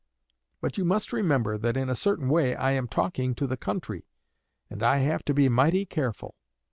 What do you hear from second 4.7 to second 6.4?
I have to be mighty careful.